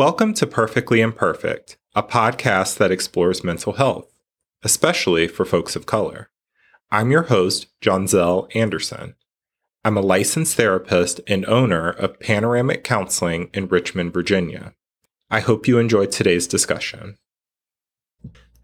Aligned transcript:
Welcome 0.00 0.32
to 0.36 0.46
Perfectly 0.46 1.02
Imperfect, 1.02 1.76
a 1.94 2.02
podcast 2.02 2.78
that 2.78 2.90
explores 2.90 3.44
mental 3.44 3.74
health, 3.74 4.10
especially 4.62 5.28
for 5.28 5.44
folks 5.44 5.76
of 5.76 5.84
color. 5.84 6.30
I'm 6.90 7.10
your 7.10 7.24
host, 7.24 7.66
Zell 7.84 8.48
Anderson. 8.54 9.14
I'm 9.84 9.98
a 9.98 10.00
licensed 10.00 10.54
therapist 10.54 11.20
and 11.26 11.44
owner 11.44 11.90
of 11.90 12.18
Panoramic 12.18 12.82
Counseling 12.82 13.50
in 13.52 13.68
Richmond, 13.68 14.14
Virginia. 14.14 14.72
I 15.30 15.40
hope 15.40 15.68
you 15.68 15.76
enjoyed 15.76 16.12
today's 16.12 16.46
discussion. 16.46 17.18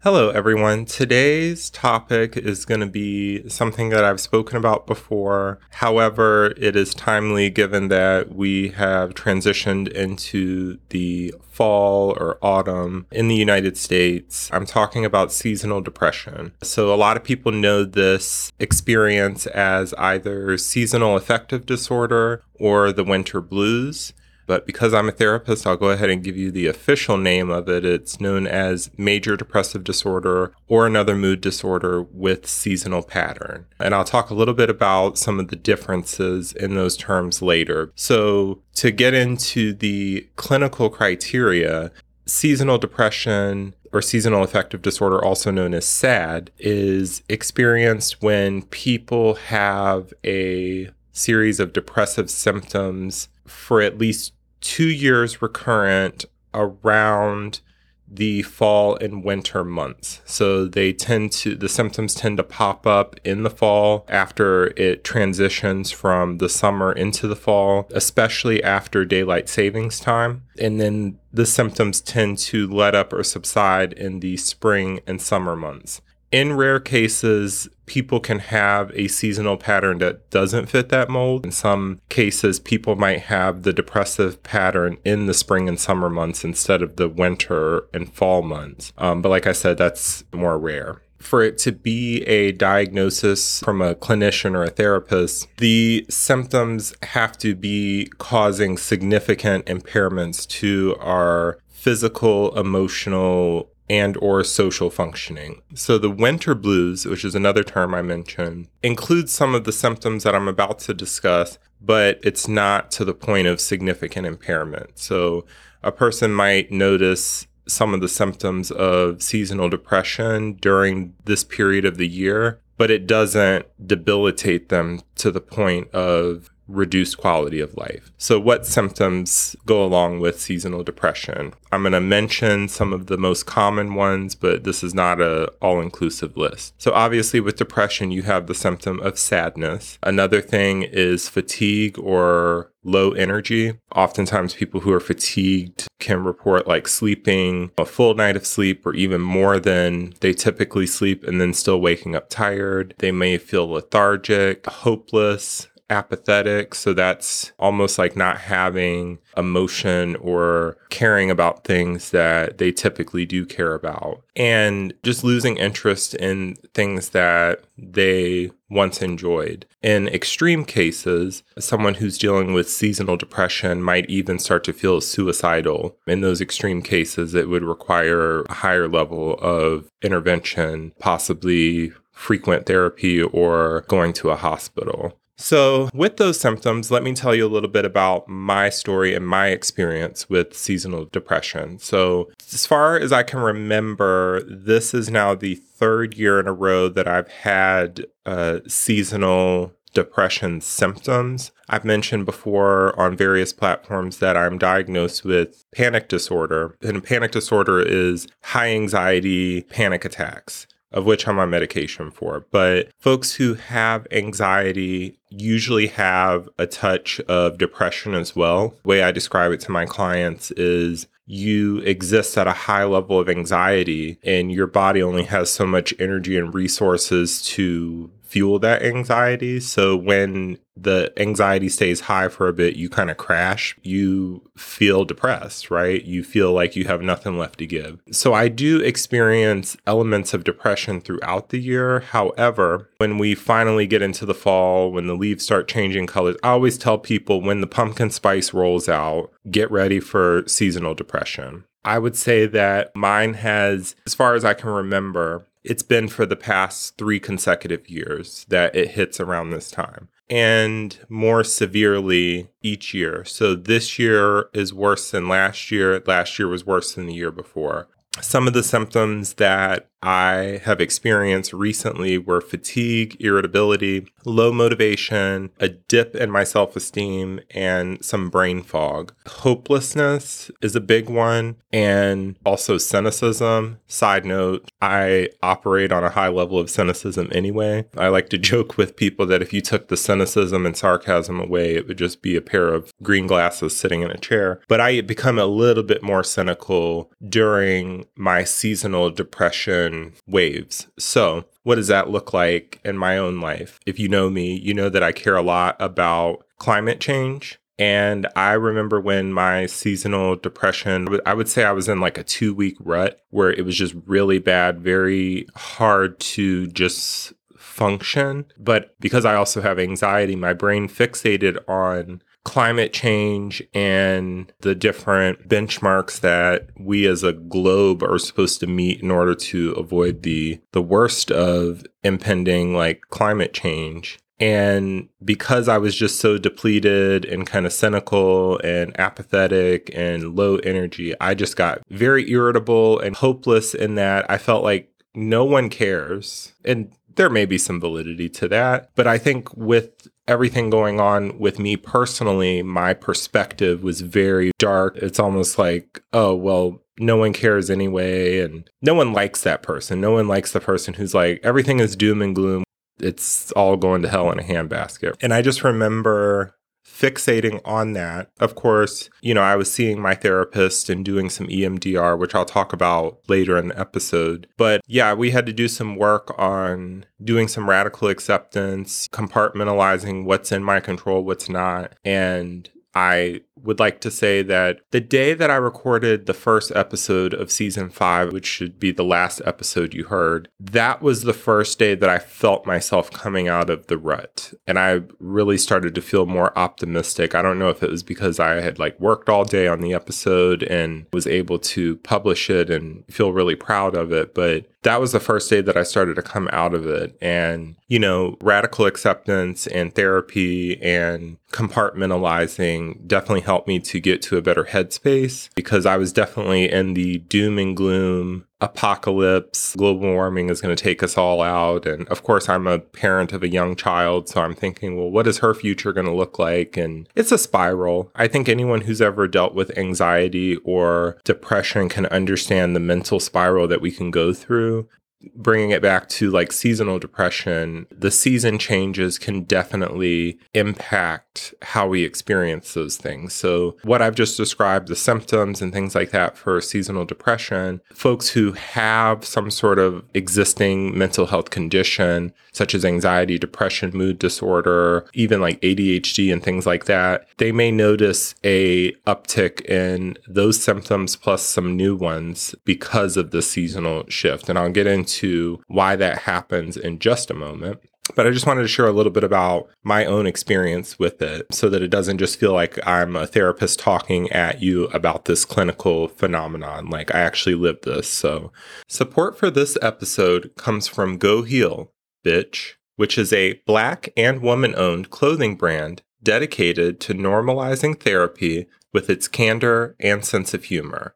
Hello, 0.09 0.29
everyone. 0.29 0.85
Today's 0.85 1.69
topic 1.69 2.37
is 2.37 2.63
going 2.63 2.79
to 2.79 2.87
be 2.87 3.45
something 3.49 3.89
that 3.89 4.05
I've 4.05 4.21
spoken 4.21 4.55
about 4.55 4.87
before. 4.87 5.59
However, 5.69 6.53
it 6.55 6.77
is 6.77 6.93
timely 6.93 7.49
given 7.49 7.89
that 7.89 8.33
we 8.33 8.69
have 8.69 9.15
transitioned 9.15 9.89
into 9.89 10.77
the 10.91 11.35
fall 11.49 12.11
or 12.11 12.37
autumn 12.41 13.05
in 13.11 13.27
the 13.27 13.35
United 13.35 13.75
States. 13.75 14.49
I'm 14.53 14.65
talking 14.65 15.03
about 15.03 15.33
seasonal 15.33 15.81
depression. 15.81 16.53
So, 16.61 16.93
a 16.93 16.95
lot 16.95 17.17
of 17.17 17.25
people 17.25 17.51
know 17.51 17.83
this 17.83 18.53
experience 18.59 19.45
as 19.47 19.93
either 19.95 20.57
seasonal 20.57 21.17
affective 21.17 21.65
disorder 21.65 22.43
or 22.53 22.93
the 22.93 23.03
winter 23.03 23.41
blues. 23.41 24.13
But 24.47 24.65
because 24.65 24.93
I'm 24.93 25.09
a 25.09 25.11
therapist, 25.11 25.67
I'll 25.67 25.77
go 25.77 25.89
ahead 25.89 26.09
and 26.09 26.23
give 26.23 26.37
you 26.37 26.49
the 26.49 26.67
official 26.67 27.17
name 27.17 27.51
of 27.51 27.67
it. 27.69 27.85
It's 27.85 28.19
known 28.19 28.47
as 28.47 28.89
major 28.97 29.35
depressive 29.35 29.83
disorder 29.83 30.53
or 30.67 30.87
another 30.87 31.15
mood 31.15 31.41
disorder 31.41 32.01
with 32.01 32.47
seasonal 32.47 33.03
pattern. 33.03 33.65
And 33.77 33.93
I'll 33.93 34.05
talk 34.05 34.29
a 34.29 34.33
little 34.33 34.53
bit 34.53 34.69
about 34.69 35.17
some 35.17 35.39
of 35.39 35.49
the 35.49 35.57
differences 35.57 36.53
in 36.53 36.75
those 36.75 36.95
terms 36.95 37.41
later. 37.41 37.91
So, 37.95 38.61
to 38.75 38.89
get 38.89 39.13
into 39.13 39.73
the 39.73 40.27
clinical 40.37 40.89
criteria, 40.89 41.91
seasonal 42.25 42.77
depression 42.77 43.75
or 43.91 44.01
seasonal 44.01 44.43
affective 44.43 44.81
disorder, 44.81 45.23
also 45.23 45.51
known 45.51 45.73
as 45.73 45.85
SAD, 45.85 46.51
is 46.57 47.21
experienced 47.27 48.21
when 48.21 48.63
people 48.63 49.35
have 49.35 50.13
a 50.23 50.89
series 51.11 51.59
of 51.59 51.73
depressive 51.73 52.29
symptoms 52.29 53.27
for 53.45 53.81
at 53.81 53.97
least 53.97 54.33
two 54.61 54.87
years 54.87 55.41
recurrent 55.41 56.25
around 56.53 57.61
the 58.09 58.41
fall 58.43 58.95
and 58.95 59.23
winter 59.23 59.63
months. 59.63 60.21
So 60.25 60.65
they 60.65 60.93
tend 60.93 61.31
to, 61.33 61.55
the 61.55 61.67
symptoms 61.67 62.15
tend 62.15 62.37
to 62.37 62.43
pop 62.43 62.87
up 62.87 63.15
in 63.23 63.43
the 63.43 63.49
fall 63.49 64.05
after 64.07 64.67
it 64.77 65.03
transitions 65.03 65.91
from 65.91 66.37
the 66.37 66.49
summer 66.49 66.91
into 66.91 67.27
the 67.27 67.35
fall, 67.35 67.87
especially 67.91 68.63
after 68.63 69.03
daylight 69.03 69.49
savings 69.49 69.99
time. 69.99 70.43
And 70.57 70.79
then 70.79 71.19
the 71.33 71.45
symptoms 71.45 71.99
tend 71.99 72.37
to 72.39 72.67
let 72.67 72.95
up 72.95 73.11
or 73.11 73.23
subside 73.23 73.93
in 73.93 74.21
the 74.21 74.37
spring 74.37 75.01
and 75.05 75.21
summer 75.21 75.55
months 75.55 76.01
in 76.31 76.53
rare 76.53 76.79
cases, 76.79 77.69
people 77.85 78.19
can 78.19 78.39
have 78.39 78.91
a 78.93 79.07
seasonal 79.07 79.57
pattern 79.57 79.99
that 79.99 80.29
doesn't 80.29 80.67
fit 80.67 80.89
that 80.89 81.09
mold. 81.09 81.45
In 81.45 81.51
some 81.51 82.01
cases, 82.09 82.59
people 82.59 82.95
might 82.95 83.21
have 83.21 83.63
the 83.63 83.73
depressive 83.73 84.43
pattern 84.43 84.97
in 85.05 85.25
the 85.25 85.33
spring 85.33 85.69
and 85.69 85.79
summer 85.79 86.09
months 86.09 86.43
instead 86.43 86.81
of 86.81 86.97
the 86.97 87.07
winter 87.07 87.85
and 87.93 88.13
fall 88.13 88.41
months. 88.41 88.91
Um, 88.97 89.21
but 89.21 89.29
like 89.29 89.47
I 89.47 89.53
said, 89.53 89.77
that's 89.77 90.23
more 90.33 90.59
rare. 90.59 91.01
For 91.17 91.41
it 91.41 91.57
to 91.59 91.71
be 91.71 92.21
a 92.23 92.51
diagnosis 92.51 93.61
from 93.61 93.81
a 93.81 93.95
clinician 93.95 94.53
or 94.53 94.63
a 94.63 94.69
therapist, 94.69 95.47
the 95.57 96.05
symptoms 96.09 96.93
have 97.01 97.37
to 97.39 97.55
be 97.55 98.11
causing 98.17 98.77
significant 98.77 99.65
impairments 99.65 100.47
to 100.47 100.95
our 100.99 101.57
physical, 101.69 102.57
emotional, 102.57 103.69
and 103.89 104.17
or 104.17 104.43
social 104.43 104.89
functioning. 104.89 105.61
So 105.73 105.97
the 105.97 106.09
winter 106.09 106.53
blues, 106.55 107.05
which 107.05 107.23
is 107.23 107.35
another 107.35 107.63
term 107.63 107.93
I 107.93 108.01
mentioned, 108.01 108.67
includes 108.83 109.31
some 109.31 109.55
of 109.55 109.63
the 109.63 109.71
symptoms 109.71 110.23
that 110.23 110.35
I'm 110.35 110.47
about 110.47 110.79
to 110.79 110.93
discuss, 110.93 111.57
but 111.81 112.19
it's 112.23 112.47
not 112.47 112.91
to 112.91 113.05
the 113.05 113.13
point 113.13 113.47
of 113.47 113.61
significant 113.61 114.27
impairment. 114.27 114.99
So 114.99 115.45
a 115.83 115.91
person 115.91 116.31
might 116.33 116.71
notice 116.71 117.47
some 117.67 117.93
of 117.93 118.01
the 118.01 118.07
symptoms 118.07 118.71
of 118.71 119.21
seasonal 119.21 119.69
depression 119.69 120.53
during 120.53 121.13
this 121.25 121.43
period 121.43 121.85
of 121.85 121.97
the 121.97 122.07
year, 122.07 122.59
but 122.77 122.91
it 122.91 123.07
doesn't 123.07 123.65
debilitate 123.85 124.69
them 124.69 125.01
to 125.15 125.31
the 125.31 125.41
point 125.41 125.89
of 125.91 126.49
reduced 126.67 127.17
quality 127.17 127.59
of 127.59 127.75
life. 127.75 128.11
So, 128.17 128.39
what 128.39 128.65
symptoms 128.65 129.55
go 129.65 129.83
along 129.83 130.19
with 130.19 130.39
seasonal 130.39 130.83
depression? 130.83 131.53
I'm 131.71 131.83
going 131.83 131.93
to 131.93 132.01
mention 132.01 132.67
some 132.67 132.93
of 132.93 133.07
the 133.07 133.17
most 133.17 133.45
common 133.45 133.95
ones, 133.95 134.35
but 134.35 134.63
this 134.63 134.83
is 134.83 134.93
not 134.93 135.21
a 135.21 135.47
all-inclusive 135.61 136.37
list. 136.37 136.73
So, 136.77 136.91
obviously 136.93 137.39
with 137.39 137.57
depression, 137.57 138.11
you 138.11 138.23
have 138.23 138.47
the 138.47 138.55
symptom 138.55 138.99
of 139.01 139.17
sadness. 139.17 139.97
Another 140.03 140.41
thing 140.41 140.83
is 140.83 141.29
fatigue 141.29 141.97
or 141.99 142.71
low 142.87 143.11
energy. 143.11 143.73
Oftentimes 143.95 144.53
people 144.53 144.79
who 144.79 144.93
are 144.93 144.99
fatigued 144.99 145.87
can 145.99 146.23
report 146.23 146.67
like 146.67 146.87
sleeping 146.87 147.71
a 147.77 147.85
full 147.85 148.13
night 148.15 148.37
of 148.37 148.47
sleep 148.47 148.85
or 148.85 148.95
even 148.95 149.21
more 149.21 149.59
than 149.59 150.13
they 150.21 150.33
typically 150.33 150.87
sleep 150.87 151.23
and 151.23 151.41
then 151.41 151.53
still 151.53 151.81
waking 151.81 152.15
up 152.15 152.29
tired. 152.29 152.95
They 152.99 153.11
may 153.11 153.37
feel 153.37 153.69
lethargic, 153.69 154.65
hopeless, 154.65 155.67
apathetic. 155.89 156.75
So 156.75 156.93
that's 156.93 157.51
almost 157.59 157.97
like 157.97 158.15
not 158.15 158.39
having 158.39 159.19
emotion 159.35 160.15
or 160.17 160.77
caring 160.89 161.29
about 161.29 161.63
things 161.63 162.11
that 162.11 162.57
they 162.57 162.71
typically 162.71 163.25
do 163.25 163.45
care 163.45 163.73
about. 163.73 164.21
And 164.35 164.93
just 165.03 165.23
losing 165.23 165.57
interest 165.57 166.13
in 166.15 166.55
things 166.73 167.09
that 167.09 167.63
they 167.77 168.51
once 168.69 169.01
enjoyed. 169.01 169.65
In 169.81 170.07
extreme 170.09 170.65
cases, 170.65 171.43
someone 171.57 171.95
who's 171.95 172.17
dealing 172.17 172.53
with 172.53 172.69
seasonal 172.69 173.15
depression 173.15 173.81
might 173.81 174.09
even 174.09 174.39
start 174.39 174.63
to 174.65 174.73
feel 174.73 174.99
suicidal. 174.99 175.97
In 176.05 176.21
those 176.21 176.41
extreme 176.41 176.81
cases, 176.81 177.33
it 177.33 177.47
would 177.47 177.63
require 177.63 178.41
a 178.41 178.53
higher 178.53 178.87
level 178.87 179.35
of 179.39 179.89
intervention, 180.01 180.91
possibly 180.99 181.93
frequent 182.11 182.65
therapy 182.65 183.21
or 183.21 183.85
going 183.87 184.11
to 184.11 184.31
a 184.31 184.35
hospital. 184.35 185.17
So, 185.37 185.89
with 185.93 186.17
those 186.17 186.39
symptoms, 186.39 186.89
let 186.89 187.03
me 187.03 187.13
tell 187.13 187.35
you 187.35 187.45
a 187.45 187.47
little 187.47 187.69
bit 187.69 187.85
about 187.85 188.27
my 188.27 188.69
story 188.69 189.13
and 189.13 189.27
my 189.27 189.47
experience 189.49 190.27
with 190.29 190.57
seasonal 190.57 191.05
depression. 191.05 191.77
So, 191.77 192.31
as 192.51 192.65
far 192.65 192.97
as 192.97 193.13
I 193.13 193.21
can 193.21 193.39
remember, 193.39 194.41
this 194.43 194.95
is 194.95 195.11
now 195.11 195.35
the 195.35 195.55
third 195.55 196.15
year 196.15 196.39
in 196.39 196.47
a 196.47 196.53
row 196.53 196.89
that 196.89 197.07
I've 197.07 197.29
had 197.29 198.07
uh, 198.25 198.59
seasonal 198.67 199.73
depression 199.93 200.59
symptoms. 200.61 201.51
I've 201.69 201.85
mentioned 201.85 202.25
before 202.25 202.99
on 202.99 203.15
various 203.15 203.53
platforms 203.53 204.17
that 204.17 204.35
I'm 204.35 204.57
diagnosed 204.57 205.23
with 205.23 205.65
panic 205.71 206.07
disorder. 206.07 206.75
And 206.81 207.03
panic 207.03 207.31
disorder 207.31 207.79
is 207.79 208.27
high 208.43 208.69
anxiety 208.69 209.63
panic 209.63 210.03
attacks 210.03 210.67
of 210.91 211.05
which 211.05 211.27
I'm 211.27 211.39
on 211.39 211.49
medication 211.49 212.11
for. 212.11 212.45
But 212.51 212.89
folks 212.97 213.33
who 213.33 213.55
have 213.55 214.07
anxiety 214.11 215.19
usually 215.29 215.87
have 215.87 216.47
a 216.57 216.65
touch 216.65 217.19
of 217.21 217.57
depression 217.57 218.13
as 218.13 218.35
well. 218.35 218.69
The 218.83 218.89
way 218.89 219.03
I 219.03 219.11
describe 219.11 219.51
it 219.51 219.59
to 219.61 219.71
my 219.71 219.85
clients 219.85 220.51
is 220.51 221.07
you 221.27 221.79
exist 221.79 222.37
at 222.37 222.47
a 222.47 222.53
high 222.53 222.85
level 222.85 223.19
of 223.19 223.27
anxiety 223.27 224.17
and 224.23 224.49
your 224.51 224.67
body 224.67 225.03
only 225.03 225.23
has 225.23 225.49
so 225.49 225.65
much 225.65 225.93
energy 225.99 226.37
and 226.37 226.53
resources 226.53 227.41
to 227.43 228.09
fuel 228.27 228.59
that 228.59 228.83
anxiety. 228.83 229.59
So 229.59 229.95
when 229.95 230.59
the 230.75 231.11
anxiety 231.17 231.69
stays 231.69 232.01
high 232.01 232.27
for 232.27 232.47
a 232.47 232.53
bit, 232.53 232.75
you 232.75 232.89
kind 232.89 233.09
of 233.09 233.17
crash. 233.17 233.75
You 233.81 234.43
feel 234.55 235.05
depressed, 235.05 235.71
right? 235.71 236.03
You 236.03 236.23
feel 236.23 236.53
like 236.53 236.75
you 236.75 236.85
have 236.85 237.01
nothing 237.01 237.37
left 237.37 237.59
to 237.59 237.65
give. 237.65 237.99
So 238.11 238.33
I 238.33 238.47
do 238.47 238.79
experience 238.81 239.75
elements 239.87 240.33
of 240.33 240.43
depression 240.43 241.01
throughout 241.01 241.49
the 241.49 241.59
year. 241.59 242.01
However, 242.01 242.89
when 242.97 243.17
we 243.17 243.33
finally 243.33 243.87
get 243.87 244.01
into 244.01 244.25
the 244.25 244.35
fall, 244.35 244.91
when 244.91 245.07
the 245.07 245.15
leaves 245.15 245.43
start 245.43 245.67
changing 245.67 246.07
colors, 246.07 246.35
I 246.43 246.49
always 246.49 246.77
tell 246.77 246.97
people 246.97 247.41
when 247.41 247.61
the 247.61 247.67
pumpkin 247.67 248.11
spice 248.11 248.53
rolls 248.53 248.87
out, 248.87 249.31
get 249.49 249.71
ready 249.71 249.99
for 249.99 250.43
seasonal 250.47 250.93
depression. 250.93 251.63
I 251.85 251.99
would 251.99 252.17
say 252.17 252.45
that 252.47 252.93
mine 252.95 253.35
has, 253.35 253.95
as 254.05 254.13
far 254.13 254.35
as 254.35 254.43
I 254.43 254.53
can 254.53 254.69
remember, 254.69 255.45
it's 255.67 255.83
been 255.83 256.07
for 256.07 256.25
the 256.25 256.35
past 256.35 256.97
three 256.97 257.19
consecutive 257.19 257.89
years 257.89 258.45
that 258.49 258.75
it 258.75 258.91
hits 258.91 259.19
around 259.19 259.51
this 259.51 259.69
time 259.69 260.07
and 260.29 260.99
more 261.09 261.43
severely 261.43 262.49
each 262.61 262.93
year. 262.93 263.23
So 263.25 263.55
this 263.55 263.97
year 263.99 264.49
is 264.53 264.73
worse 264.73 265.11
than 265.11 265.27
last 265.27 265.71
year. 265.71 266.01
Last 266.05 266.37
year 266.39 266.47
was 266.47 266.65
worse 266.65 266.93
than 266.93 267.05
the 267.05 267.13
year 267.13 267.31
before. 267.31 267.87
Some 268.21 268.47
of 268.47 268.53
the 268.53 268.63
symptoms 268.63 269.35
that 269.35 269.89
I 270.01 270.61
have 270.63 270.79
experienced 270.79 271.53
recently 271.53 272.17
were 272.17 272.41
fatigue, 272.41 273.17
irritability, 273.19 274.07
low 274.25 274.51
motivation, 274.51 275.51
a 275.59 275.69
dip 275.69 276.15
in 276.15 276.29
my 276.29 276.43
self 276.43 276.75
esteem, 276.75 277.39
and 277.51 278.03
some 278.03 278.29
brain 278.29 278.61
fog. 278.61 279.13
Hopelessness 279.25 280.51
is 280.61 280.75
a 280.75 280.81
big 280.81 281.09
one, 281.09 281.55
and 281.73 282.35
also 282.45 282.77
cynicism. 282.77 283.79
Side 283.87 284.25
note, 284.25 284.69
I 284.81 285.29
operate 285.41 285.91
on 285.91 286.03
a 286.03 286.09
high 286.09 286.29
level 286.29 286.59
of 286.59 286.69
cynicism 286.69 287.29
anyway. 287.31 287.85
I 287.97 288.09
like 288.09 288.29
to 288.29 288.37
joke 288.47 288.77
with 288.77 288.95
people 288.95 289.25
that 289.27 289.41
if 289.41 289.51
you 289.51 289.61
took 289.61 289.87
the 289.87 289.97
cynicism 289.97 290.65
and 290.65 290.77
sarcasm 290.77 291.39
away, 291.39 291.75
it 291.75 291.87
would 291.87 291.97
just 291.97 292.21
be 292.21 292.35
a 292.35 292.41
pair 292.41 292.73
of 292.73 292.93
green 293.01 293.27
glasses 293.27 293.75
sitting 293.75 294.01
in 294.01 294.11
a 294.11 294.17
chair. 294.17 294.61
But 294.67 294.79
I 294.79 295.01
become 295.01 295.39
a 295.39 295.45
little 295.45 295.83
bit 295.83 296.03
more 296.03 296.23
cynical 296.23 297.11
during 297.27 298.05
my 298.15 298.43
seasonal 298.43 299.09
depression 299.09 299.86
waves. 300.27 300.87
So, 300.97 301.45
what 301.63 301.75
does 301.75 301.87
that 301.87 302.09
look 302.09 302.33
like 302.33 302.79
in 302.83 302.97
my 302.97 303.17
own 303.17 303.39
life? 303.39 303.79
If 303.85 303.99
you 303.99 304.07
know 304.07 304.29
me, 304.29 304.57
you 304.57 304.73
know 304.73 304.89
that 304.89 305.03
I 305.03 305.11
care 305.11 305.35
a 305.35 305.41
lot 305.41 305.75
about 305.79 306.45
climate 306.57 306.99
change. 306.99 307.59
And 307.79 308.27
I 308.35 308.53
remember 308.53 308.99
when 308.99 309.31
my 309.31 309.67
seasonal 309.67 310.35
depression, 310.35 311.07
I 311.25 311.33
would 311.35 311.47
say 311.47 311.63
I 311.63 311.71
was 311.73 311.87
in 311.87 311.99
like 311.99 312.17
a 312.17 312.23
two 312.23 312.55
week 312.55 312.75
rut 312.79 313.21
where 313.29 313.51
it 313.51 313.65
was 313.65 313.75
just 313.75 313.93
really 314.05 314.39
bad, 314.39 314.79
very 314.79 315.45
hard 315.55 316.19
to 316.19 316.67
just 316.67 317.33
function. 317.55 318.45
But 318.57 318.99
because 318.99 319.25
I 319.25 319.35
also 319.35 319.61
have 319.61 319.77
anxiety, 319.77 320.35
my 320.35 320.53
brain 320.53 320.87
fixated 320.87 321.57
on 321.69 322.23
climate 322.47 322.93
change 322.93 323.61
and 323.73 324.53
the 324.61 324.73
different 324.73 325.49
benchmarks 325.49 326.21
that 326.21 326.69
we 326.79 327.05
as 327.05 327.21
a 327.21 327.33
globe 327.33 328.01
are 328.01 328.17
supposed 328.17 328.61
to 328.61 328.65
meet 328.65 329.01
in 329.01 329.11
order 329.11 329.35
to 329.35 329.73
avoid 329.73 330.23
the 330.23 330.57
the 330.71 330.81
worst 330.81 331.29
of 331.29 331.85
impending 332.05 332.73
like 332.73 333.01
climate 333.09 333.53
change 333.53 334.17
and 334.39 335.09
because 335.25 335.67
I 335.67 335.77
was 335.77 335.93
just 335.93 336.21
so 336.21 336.37
depleted 336.37 337.25
and 337.25 337.45
kind 337.45 337.65
of 337.65 337.73
cynical 337.73 338.59
and 338.59 338.97
apathetic 338.97 339.91
and 339.93 340.35
low 340.35 340.57
energy, 340.57 341.19
I 341.19 341.33
just 341.33 341.57
got 341.57 341.81
very 341.89 342.31
irritable 342.31 342.99
and 342.99 343.15
hopeless 343.15 343.73
in 343.73 343.95
that 343.95 344.29
I 344.29 344.37
felt 344.37 344.63
like 344.63 344.89
no 345.15 345.43
one 345.43 345.69
cares. 345.69 346.53
And 346.63 346.91
there 347.15 347.31
may 347.31 347.45
be 347.45 347.57
some 347.57 347.81
validity 347.81 348.29
to 348.29 348.47
that. 348.49 348.91
But 348.93 349.07
I 349.07 349.17
think 349.17 349.51
with 349.57 350.07
everything 350.27 350.69
going 350.69 350.99
on 350.99 351.39
with 351.39 351.59
me 351.59 351.77
personally, 351.77 352.61
my 352.61 352.93
perspective 352.93 353.83
was 353.83 354.01
very 354.01 354.51
dark. 354.59 354.97
It's 354.97 355.19
almost 355.19 355.57
like, 355.57 356.03
oh, 356.13 356.35
well, 356.35 356.83
no 356.99 357.17
one 357.17 357.33
cares 357.33 357.69
anyway. 357.69 358.39
And 358.41 358.69
no 358.81 358.93
one 358.93 359.13
likes 359.13 359.41
that 359.43 359.63
person. 359.63 360.01
No 360.01 360.11
one 360.11 360.27
likes 360.27 360.51
the 360.51 360.59
person 360.59 360.95
who's 360.95 361.13
like, 361.13 361.39
everything 361.43 361.79
is 361.79 361.95
doom 361.95 362.21
and 362.21 362.35
gloom. 362.35 362.63
It's 362.99 363.51
all 363.51 363.77
going 363.77 364.01
to 364.01 364.09
hell 364.09 364.31
in 364.31 364.39
a 364.39 364.43
handbasket. 364.43 365.15
And 365.21 365.33
I 365.33 365.41
just 365.41 365.63
remember 365.63 366.56
fixating 366.87 367.61
on 367.65 367.93
that. 367.93 368.29
Of 368.39 368.55
course, 368.55 369.09
you 369.21 369.33
know, 369.33 369.41
I 369.41 369.55
was 369.55 369.71
seeing 369.71 370.01
my 370.01 370.15
therapist 370.15 370.89
and 370.89 371.03
doing 371.05 371.29
some 371.29 371.47
EMDR, 371.47 372.17
which 372.17 372.33
I'll 372.33 372.45
talk 372.45 372.73
about 372.73 373.19
later 373.27 373.57
in 373.57 373.69
the 373.69 373.79
episode. 373.79 374.47
But 374.57 374.81
yeah, 374.87 375.13
we 375.13 375.31
had 375.31 375.45
to 375.45 375.53
do 375.53 375.67
some 375.67 375.95
work 375.95 376.33
on 376.39 377.05
doing 377.23 377.47
some 377.47 377.69
radical 377.69 378.07
acceptance, 378.07 379.07
compartmentalizing 379.09 380.25
what's 380.25 380.51
in 380.51 380.63
my 380.63 380.79
control, 380.79 381.23
what's 381.23 381.49
not, 381.49 381.93
and 382.03 382.69
I 382.95 383.41
would 383.63 383.79
like 383.79 384.01
to 384.01 384.11
say 384.11 384.41
that 384.43 384.79
the 384.91 385.01
day 385.01 385.33
that 385.33 385.51
I 385.51 385.55
recorded 385.55 386.25
the 386.25 386.33
first 386.33 386.71
episode 386.75 387.33
of 387.33 387.51
season 387.51 387.89
five, 387.89 388.31
which 388.31 388.45
should 388.45 388.79
be 388.79 388.91
the 388.91 389.03
last 389.03 389.41
episode 389.45 389.93
you 389.93 390.05
heard, 390.05 390.49
that 390.59 391.01
was 391.01 391.23
the 391.23 391.33
first 391.33 391.79
day 391.79 391.95
that 391.95 392.09
I 392.09 392.19
felt 392.19 392.65
myself 392.65 393.11
coming 393.11 393.47
out 393.47 393.69
of 393.69 393.87
the 393.87 393.97
rut. 393.97 394.53
And 394.65 394.77
I 394.79 395.01
really 395.19 395.57
started 395.57 395.95
to 395.95 396.01
feel 396.01 396.25
more 396.25 396.57
optimistic. 396.57 397.35
I 397.35 397.41
don't 397.41 397.59
know 397.59 397.69
if 397.69 397.83
it 397.83 397.91
was 397.91 398.03
because 398.03 398.39
I 398.39 398.61
had 398.61 398.79
like 398.79 398.99
worked 398.99 399.29
all 399.29 399.45
day 399.45 399.67
on 399.67 399.81
the 399.81 399.93
episode 399.93 400.63
and 400.63 401.05
was 401.11 401.27
able 401.27 401.59
to 401.59 401.97
publish 401.97 402.49
it 402.49 402.69
and 402.69 403.03
feel 403.09 403.33
really 403.33 403.55
proud 403.55 403.95
of 403.95 404.11
it. 404.11 404.33
But 404.33 404.69
that 404.83 405.01
was 405.01 405.11
the 405.11 405.19
first 405.19 405.49
day 405.49 405.59
that 405.61 405.75
I 405.75 405.83
started 405.83 406.15
to 406.15 406.21
come 406.21 406.49
out 406.53 406.73
of 406.73 406.87
it. 406.87 407.17
And, 407.21 407.75
you 407.87 407.99
know, 407.99 408.37
radical 408.41 408.85
acceptance 408.85 409.67
and 409.67 409.93
therapy 409.93 410.81
and 410.81 411.37
compartmentalizing 411.51 413.05
definitely 413.07 413.41
helped 413.47 413.67
me 413.67 413.79
to 413.79 413.99
get 413.99 414.21
to 414.23 414.37
a 414.37 414.41
better 414.41 414.65
headspace 414.65 415.49
because 415.55 415.85
I 415.85 415.97
was 415.97 416.13
definitely 416.13 416.71
in 416.71 416.93
the 416.93 417.17
doom 417.17 417.57
and 417.57 417.75
gloom 417.75 418.45
apocalypse, 418.59 419.75
global 419.75 420.09
warming 420.09 420.49
is 420.49 420.61
going 420.61 420.75
to 420.75 420.83
take 420.83 421.03
us 421.03 421.17
all 421.17 421.41
out. 421.41 421.85
And 421.85 422.07
of 422.09 422.23
course, 422.23 422.49
I'm 422.49 422.67
a 422.67 422.79
parent 422.79 423.31
of 423.31 423.43
a 423.43 423.49
young 423.49 423.75
child. 423.75 424.29
So 424.29 424.41
I'm 424.41 424.55
thinking, 424.55 424.97
well, 424.97 425.11
what 425.11 425.27
is 425.27 425.39
her 425.39 425.53
future 425.53 425.93
going 425.93 426.07
to 426.07 426.15
look 426.15 426.39
like? 426.39 426.75
And 426.75 427.07
it's 427.15 427.31
a 427.31 427.37
spiral. 427.37 428.11
I 428.15 428.27
think 428.27 428.49
anyone 428.49 428.81
who's 428.81 429.01
ever 429.01 429.27
dealt 429.27 429.53
with 429.53 429.77
anxiety 429.77 430.57
or 430.57 431.17
depression 431.23 431.89
can 431.89 432.07
understand 432.07 432.75
the 432.75 432.79
mental 432.79 433.19
spiral 433.19 433.67
that 433.67 433.81
we 433.81 433.91
can 433.91 434.11
go 434.11 434.33
through 434.33 434.87
bringing 435.35 435.71
it 435.71 435.81
back 435.81 436.07
to 436.09 436.29
like 436.29 436.51
seasonal 436.51 436.99
depression, 436.99 437.87
the 437.91 438.11
season 438.11 438.57
changes 438.57 439.17
can 439.17 439.43
definitely 439.43 440.39
impact 440.53 441.53
how 441.61 441.87
we 441.87 442.03
experience 442.03 442.73
those 442.73 442.97
things. 442.97 443.33
So, 443.33 443.77
what 443.83 444.01
I've 444.01 444.15
just 444.15 444.37
described, 444.37 444.87
the 444.87 444.95
symptoms 444.95 445.61
and 445.61 445.73
things 445.73 445.95
like 445.95 446.11
that 446.11 446.37
for 446.37 446.61
seasonal 446.61 447.05
depression, 447.05 447.81
folks 447.93 448.29
who 448.29 448.53
have 448.53 449.25
some 449.25 449.51
sort 449.51 449.79
of 449.79 450.03
existing 450.13 450.97
mental 450.97 451.27
health 451.27 451.49
condition, 451.49 452.33
such 452.51 452.73
as 452.73 452.85
anxiety, 452.85 453.37
depression, 453.37 453.91
mood 453.93 454.19
disorder, 454.19 455.07
even 455.13 455.41
like 455.41 455.61
ADHD 455.61 456.31
and 456.31 456.43
things 456.43 456.65
like 456.65 456.85
that, 456.85 457.27
they 457.37 457.51
may 457.51 457.71
notice 457.71 458.35
a 458.43 458.91
uptick 459.05 459.61
in 459.65 460.17
those 460.27 460.61
symptoms 460.61 461.15
plus 461.15 461.43
some 461.43 461.75
new 461.75 461.95
ones 461.95 462.55
because 462.65 463.17
of 463.17 463.31
the 463.31 463.41
seasonal 463.41 464.05
shift. 464.09 464.49
And 464.49 464.57
I'll 464.57 464.71
get 464.71 464.87
into 464.87 465.06
into 465.07 465.61
why 465.67 465.95
that 465.95 466.19
happens 466.19 466.75
in 466.75 466.99
just 466.99 467.31
a 467.31 467.35
moment. 467.35 467.79
But 468.15 468.25
I 468.25 468.31
just 468.31 468.47
wanted 468.47 468.61
to 468.61 468.69
share 468.69 468.87
a 468.87 468.93
little 468.93 469.11
bit 469.11 469.25
about 469.25 469.69
my 469.83 470.05
own 470.05 470.27
experience 470.27 470.97
with 470.97 471.21
it 471.21 471.45
so 471.51 471.69
that 471.69 471.81
it 471.81 471.89
doesn't 471.89 472.19
just 472.19 472.39
feel 472.39 472.53
like 472.53 472.79
I'm 472.87 473.17
a 473.17 473.27
therapist 473.27 473.79
talking 473.79 474.31
at 474.31 474.61
you 474.61 474.85
about 474.85 475.25
this 475.25 475.43
clinical 475.43 476.07
phenomenon. 476.07 476.89
Like 476.89 477.13
I 477.13 477.19
actually 477.19 477.55
lived 477.55 477.83
this. 477.83 478.07
So, 478.07 478.53
support 478.87 479.37
for 479.37 479.49
this 479.49 479.77
episode 479.81 480.51
comes 480.55 480.87
from 480.87 481.17
Go 481.17 481.43
Heal, 481.43 481.91
bitch, 482.25 482.75
which 482.95 483.17
is 483.17 483.33
a 483.33 483.61
black 483.65 484.09
and 484.15 484.41
woman 484.41 484.73
owned 484.75 485.09
clothing 485.09 485.57
brand 485.57 486.01
dedicated 486.23 487.01
to 487.01 487.13
normalizing 487.13 487.99
therapy 487.99 488.67
with 488.93 489.09
its 489.09 489.27
candor 489.27 489.97
and 489.99 490.23
sense 490.23 490.53
of 490.53 490.65
humor. 490.65 491.13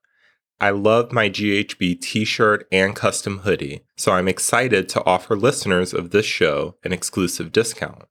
I 0.62 0.70
love 0.70 1.12
my 1.12 1.28
GHB 1.28 2.02
t 2.02 2.24
shirt 2.24 2.68
and 2.72 2.96
custom 2.96 3.40
hoodie, 3.40 3.84
so 3.98 4.12
I'm 4.12 4.28
excited 4.28 4.88
to 4.90 5.04
offer 5.06 5.36
listeners 5.36 5.92
of 5.92 6.12
this 6.12 6.28
show 6.28 6.76
an 6.84 6.94
exclusive 6.94 7.52
discount. 7.52 8.04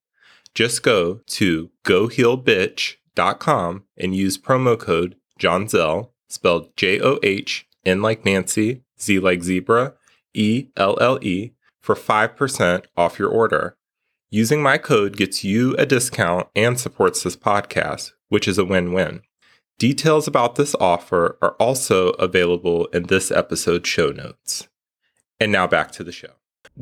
Just 0.52 0.83
go 0.83 1.21
to 1.28 1.71
gohealbitch.com 1.85 3.85
and 3.97 4.16
use 4.16 4.37
promo 4.37 4.76
code 4.76 5.14
JohnZell, 5.38 6.11
spelled 6.28 6.76
J 6.76 7.00
O 7.00 7.21
H 7.23 7.69
N 7.87 8.02
like 8.02 8.25
Nancy, 8.25 8.83
Z 9.00 9.21
like 9.21 9.45
zebra, 9.45 9.95
E 10.35 10.71
L 10.76 10.99
L 11.00 11.21
E, 11.23 11.52
for 11.80 11.95
5% 11.95 12.85
off 12.97 13.21
your 13.21 13.28
order. 13.28 13.76
Using 14.28 14.61
my 14.61 14.76
code 14.76 15.16
gets 15.16 15.45
you 15.45 15.76
a 15.76 15.87
discount 15.87 16.49
and 16.57 16.80
supports 16.80 17.23
this 17.23 17.37
podcast, 17.37 18.11
which 18.28 18.49
is 18.49 18.59
a 18.59 18.64
win 18.64 18.92
win. 18.92 19.23
Details 19.81 20.29
about 20.29 20.57
this 20.57 20.75
offer 20.79 21.39
are 21.41 21.53
also 21.53 22.11
available 22.11 22.85
in 22.93 23.05
this 23.05 23.31
episode's 23.31 23.89
show 23.89 24.11
notes. 24.11 24.69
And 25.41 25.51
now 25.51 25.67
back 25.67 25.91
to 25.93 26.05
the 26.05 26.13
show. 26.13 26.33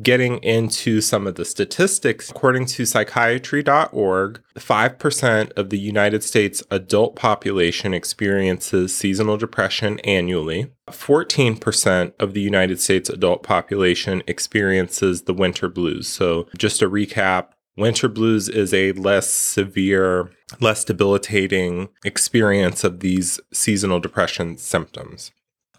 Getting 0.02 0.38
into 0.38 1.00
some 1.00 1.28
of 1.28 1.36
the 1.36 1.44
statistics, 1.44 2.28
according 2.28 2.66
to 2.66 2.84
psychiatry.org, 2.84 4.42
5% 4.56 5.52
of 5.52 5.70
the 5.70 5.78
United 5.78 6.24
States 6.24 6.64
adult 6.72 7.14
population 7.14 7.94
experiences 7.94 8.96
seasonal 8.96 9.36
depression 9.36 10.00
annually. 10.00 10.72
14% 10.88 12.14
of 12.18 12.34
the 12.34 12.40
United 12.40 12.80
States 12.80 13.08
adult 13.08 13.44
population 13.44 14.24
experiences 14.26 15.22
the 15.22 15.34
winter 15.34 15.68
blues. 15.68 16.08
So, 16.08 16.48
just 16.58 16.82
a 16.82 16.90
recap 16.90 17.50
Winter 17.78 18.08
blues 18.08 18.48
is 18.48 18.74
a 18.74 18.90
less 18.92 19.30
severe, 19.32 20.32
less 20.60 20.82
debilitating 20.82 21.88
experience 22.04 22.82
of 22.82 22.98
these 22.98 23.38
seasonal 23.52 24.00
depression 24.00 24.58
symptoms. 24.58 25.30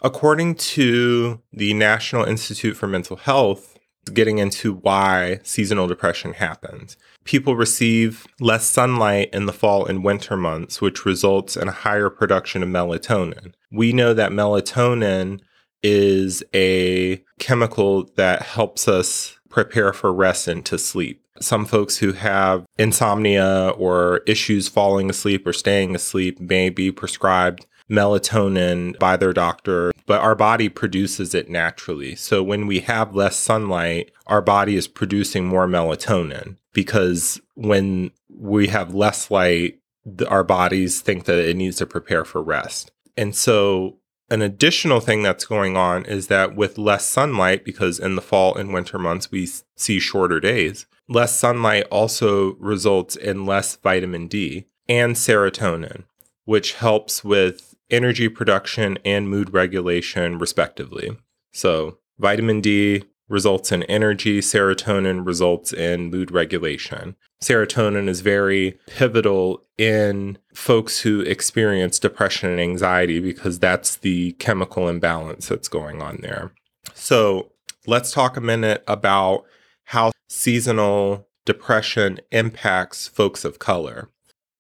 According 0.02 0.56
to 0.56 1.42
the 1.52 1.74
National 1.74 2.24
Institute 2.24 2.78
for 2.78 2.88
Mental 2.88 3.18
Health, 3.18 3.78
getting 4.14 4.38
into 4.38 4.76
why 4.76 5.42
seasonal 5.44 5.88
depression 5.88 6.34
happens. 6.34 6.96
People 7.26 7.58
receive 7.58 8.26
less 8.40 8.66
sunlight 8.66 9.30
in 9.34 9.46
the 9.46 9.52
fall 9.52 9.86
and 9.86 10.02
winter 10.02 10.38
months, 10.38 10.80
which 10.80 11.06
results 11.06 11.58
in 11.58 11.68
a 11.68 11.74
higher 11.74 12.10
production 12.10 12.64
of 12.64 12.70
melatonin. 12.70 13.52
We 13.74 13.92
know 13.92 14.14
that 14.14 14.32
melatonin 14.32 15.42
is 15.84 16.44
a 16.56 17.22
chemical 17.40 18.06
that 18.16 18.42
helps 18.42 18.88
us 18.88 19.38
prepare 19.50 19.92
for 19.92 20.14
rest 20.14 20.48
and 20.48 20.66
to 20.66 20.78
sleep. 20.78 21.22
Some 21.42 21.66
folks 21.66 21.98
who 21.98 22.14
have 22.14 22.66
insomnia 22.78 23.70
or 23.78 24.22
issues 24.28 24.68
falling 24.68 25.10
asleep 25.10 25.46
or 25.48 25.54
staying 25.54 25.96
asleep 25.96 26.40
may 26.40 26.70
be 26.70 26.92
prescribed 26.92 27.66
melatonin 27.90 28.98
by 29.00 29.18
their 29.18 29.34
doctor, 29.34 29.92
but 30.06 30.22
our 30.22 30.36
body 30.36 30.70
produces 30.70 31.34
it 31.34 31.50
naturally. 31.50 32.16
So 32.16 32.44
when 32.44 32.68
we 32.68 32.82
have 32.82 33.16
less 33.16 33.36
sunlight, 33.36 34.12
our 34.28 34.42
body 34.42 34.76
is 34.76 34.88
producing 34.88 35.48
more 35.48 35.68
melatonin 35.68 36.58
because 36.74 37.42
when 37.56 38.12
we 38.30 38.68
have 38.68 38.94
less 38.94 39.32
light, 39.32 39.80
our 40.28 40.44
bodies 40.44 41.02
think 41.02 41.26
that 41.26 41.40
it 41.40 41.58
needs 41.58 41.78
to 41.78 41.86
prepare 41.86 42.26
for 42.26 42.42
rest. 42.42 42.92
And 43.18 43.36
so 43.36 43.98
an 44.30 44.42
additional 44.42 45.00
thing 45.00 45.24
that's 45.24 45.46
going 45.46 45.76
on 45.76 46.06
is 46.06 46.28
that 46.28 46.56
with 46.56 46.78
less 46.78 47.06
sunlight, 47.06 47.66
because 47.66 48.00
in 48.00 48.16
the 48.16 48.22
fall 48.22 48.56
and 48.56 48.74
winter 48.74 49.00
months 49.00 49.32
we 49.32 49.50
see 49.76 50.00
shorter 50.00 50.40
days, 50.40 50.86
less 51.10 51.38
sunlight 51.38 51.86
also 51.92 52.54
results 52.56 53.16
in 53.16 53.46
less 53.46 53.76
vitamin 53.76 54.28
D 54.28 54.68
and 54.88 55.16
serotonin, 55.16 56.04
which 56.46 56.76
helps 56.76 57.24
with 57.24 57.76
energy 57.90 58.30
production 58.30 58.98
and 59.04 59.30
mood 59.30 59.52
regulation, 59.52 60.38
respectively. 60.38 61.18
So, 61.52 61.98
vitamin 62.20 62.62
D 62.62 63.04
results 63.28 63.72
in 63.72 63.84
energy, 63.84 64.40
serotonin 64.40 65.26
results 65.26 65.72
in 65.74 66.10
mood 66.10 66.32
regulation. 66.32 67.16
Serotonin 67.42 68.08
is 68.08 68.22
very 68.22 68.80
pivotal 68.88 69.64
in 69.78 70.38
folks 70.54 71.02
who 71.02 71.22
experience 71.22 72.00
depression 72.00 72.50
and 72.50 72.60
anxiety 72.60 73.20
because 73.20 73.60
that's 73.60 73.98
the 73.98 74.34
chemical 74.34 74.90
imbalance 74.90 75.48
that's 75.48 75.68
going 75.68 76.02
on 76.02 76.20
there. 76.22 76.52
So, 76.94 77.52
let's 77.88 78.12
talk 78.12 78.38
a 78.38 78.42
minute 78.42 78.84
about 78.88 79.46
how 79.90 80.12
seasonal 80.30 81.28
depression 81.46 82.20
impacts 82.32 83.08
folks 83.08 83.44
of 83.44 83.58
color. 83.58 84.08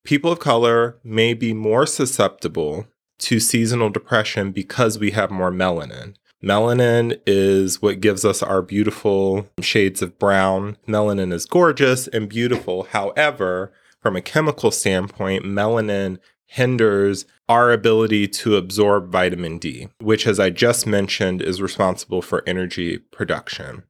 People 0.03 0.31
of 0.31 0.39
color 0.39 0.97
may 1.03 1.35
be 1.35 1.53
more 1.53 1.85
susceptible 1.85 2.87
to 3.19 3.39
seasonal 3.39 3.91
depression 3.91 4.51
because 4.51 4.97
we 4.97 5.11
have 5.11 5.29
more 5.29 5.51
melanin. 5.51 6.15
Melanin 6.43 7.19
is 7.27 7.79
what 7.79 8.01
gives 8.01 8.25
us 8.25 8.41
our 8.41 8.63
beautiful 8.63 9.47
shades 9.61 10.01
of 10.01 10.17
brown. 10.17 10.77
Melanin 10.87 11.31
is 11.31 11.45
gorgeous 11.45 12.07
and 12.07 12.27
beautiful. 12.27 12.85
However, 12.85 13.71
from 14.01 14.15
a 14.15 14.21
chemical 14.21 14.71
standpoint, 14.71 15.45
melanin 15.45 16.17
hinders 16.47 17.25
our 17.47 17.71
ability 17.71 18.27
to 18.27 18.55
absorb 18.55 19.11
vitamin 19.11 19.59
D, 19.59 19.89
which, 19.99 20.25
as 20.25 20.39
I 20.39 20.49
just 20.49 20.87
mentioned, 20.87 21.43
is 21.43 21.61
responsible 21.61 22.23
for 22.23 22.43
energy 22.47 22.97
production. 22.97 23.83